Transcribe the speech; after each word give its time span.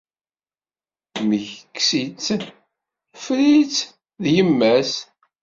Meg 1.27 1.45
kkes-itt, 1.73 2.27
ffer-itt, 3.21 3.77
d 4.23 4.25
yemma-s. 4.35 4.91